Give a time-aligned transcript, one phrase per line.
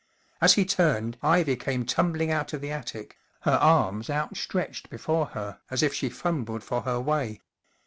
[0.41, 1.19] As he turned.
[1.21, 5.93] Ivy came tumbling out of the attic, her arms out¬ stretched before her as if
[5.93, 7.41] she fumbled for her way.